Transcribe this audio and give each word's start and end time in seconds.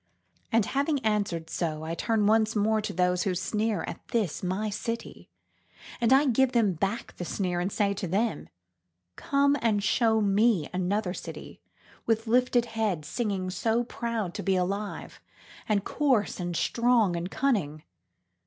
And 0.51 0.65
having 0.65 0.97
answered 1.05 1.47
so 1.47 1.83
I 1.83 1.93
turn 1.93 2.25
once 2.25 2.55
more 2.55 2.81
to 2.81 2.91
those 2.91 3.21
who 3.21 3.35
sneer 3.35 3.83
at 3.83 3.99
this 4.07 4.41
my 4.41 4.71
city, 4.71 5.29
and 5.99 6.11
I 6.11 6.25
give 6.25 6.53
them 6.53 6.73
back 6.73 7.15
the 7.17 7.23
sneer 7.23 7.59
and 7.59 7.71
say 7.71 7.93
to 7.93 8.07
them:Come 8.07 9.55
and 9.61 9.83
show 9.83 10.19
me 10.19 10.67
another 10.73 11.13
city 11.13 11.61
with 12.07 12.25
lifted 12.25 12.65
head 12.65 13.05
singing 13.05 13.51
so 13.51 13.83
proud 13.83 14.33
to 14.33 14.41
be 14.41 14.55
alive 14.55 15.21
and 15.69 15.83
coarse 15.83 16.39
and 16.39 16.55
strong 16.57 17.15
and 17.15 17.29
cunning. 17.29 17.83